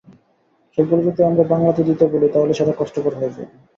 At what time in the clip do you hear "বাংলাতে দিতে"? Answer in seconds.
1.51-2.05